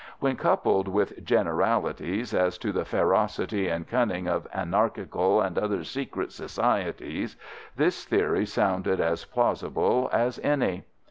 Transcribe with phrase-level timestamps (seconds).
[0.19, 6.31] When coupled with generalities as to the ferocity and cunning of anarchical and other secret
[6.31, 7.37] societies,
[7.75, 10.85] this theory sounded as plausible as any.